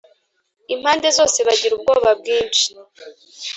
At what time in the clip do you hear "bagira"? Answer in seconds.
1.47-1.73